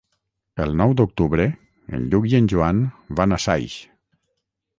[0.63, 1.45] El nou d'octubre
[1.99, 2.81] en Lluc i en Joan
[3.21, 3.79] van a Saix.